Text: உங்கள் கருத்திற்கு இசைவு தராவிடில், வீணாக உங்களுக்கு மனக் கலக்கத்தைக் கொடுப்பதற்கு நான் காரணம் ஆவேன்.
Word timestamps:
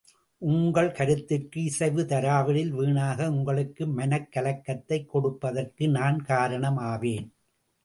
உங்கள் 0.37 0.91
கருத்திற்கு 0.91 1.63
இசைவு 1.63 2.01
தராவிடில், 2.03 2.69
வீணாக 2.69 3.29
உங்களுக்கு 3.31 3.87
மனக் 3.87 4.29
கலக்கத்தைக் 4.35 5.05
கொடுப்பதற்கு 5.05 5.87
நான் 5.89 6.21
காரணம் 6.23 6.77
ஆவேன். 6.77 7.33